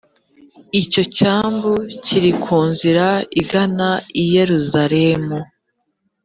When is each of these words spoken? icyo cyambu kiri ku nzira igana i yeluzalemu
icyo 0.81 1.01
cyambu 1.15 1.71
kiri 2.05 2.31
ku 2.43 2.57
nzira 2.69 3.07
igana 3.41 3.89
i 4.21 4.23
yeluzalemu 4.35 5.37